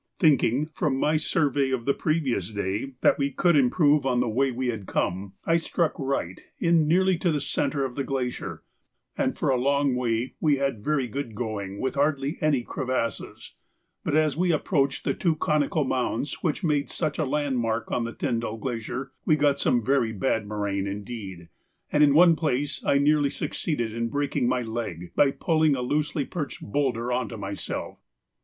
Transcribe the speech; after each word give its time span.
Thinking, 0.17 0.65
from 0.65 0.97
my 0.99 1.17
survey 1.17 1.69
of 1.69 1.85
the 1.85 1.93
previous 1.93 2.49
day, 2.49 2.93
that 3.01 3.19
we 3.19 3.29
could 3.29 3.55
improve 3.55 4.03
on 4.03 4.19
the 4.19 4.27
way 4.27 4.49
we 4.49 4.69
had 4.69 4.87
come, 4.87 5.33
I 5.45 5.57
struck 5.57 5.93
right 5.99 6.43
in 6.57 6.87
nearly 6.87 7.17
to 7.19 7.31
the 7.31 7.39
centre 7.39 7.85
of 7.85 7.93
the 7.93 8.03
glacier, 8.03 8.63
and 9.15 9.37
for 9.37 9.49
a 9.49 9.59
long 9.61 9.93
way 9.93 10.33
we 10.39 10.55
had 10.55 10.83
very 10.83 11.05
good 11.07 11.35
going 11.35 11.79
with 11.79 11.93
hardly 11.93 12.37
any 12.41 12.63
crevasses; 12.63 13.53
but 14.03 14.15
as 14.15 14.35
we 14.35 14.51
approached 14.51 15.03
the 15.03 15.13
two 15.13 15.35
conical 15.35 15.83
mounds 15.83 16.41
which 16.41 16.63
made 16.63 16.89
such 16.89 17.19
a 17.19 17.23
land 17.23 17.59
mark 17.59 17.91
on 17.91 18.03
the 18.03 18.11
Tyndall 18.15 18.57
Glacier, 18.57 19.11
we 19.25 19.35
got 19.35 19.59
some 19.59 19.85
very 19.85 20.11
bad 20.11 20.47
moraine 20.47 20.87
indeed, 20.87 21.47
and 21.91 22.03
in 22.03 22.15
one 22.15 22.35
place 22.35 22.81
I 22.83 22.97
nearly 22.97 23.29
succeeded 23.29 23.93
in 23.93 24.09
breaking 24.09 24.47
my 24.49 24.63
leg 24.63 25.11
by 25.15 25.29
pulling 25.29 25.75
a 25.75 25.83
loosely 25.83 26.25
perched 26.25 26.59
boulder 26.63 27.11
on 27.11 27.29
to 27.29 27.37
myself. 27.37 27.99